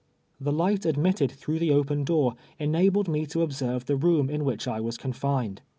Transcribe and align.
The 0.39 0.51
light 0.51 0.83
admitted 0.87 1.29
through 1.29 1.59
the 1.59 1.69
open 1.71 2.03
door 2.03 2.33
enabled 2.57 3.07
me 3.07 3.27
to 3.27 3.43
observe 3.43 3.85
the 3.85 3.95
room 3.97 4.31
in 4.31 4.43
which 4.43 4.67
I 4.67 4.81
was 4.81 4.97
confined. 4.97 5.61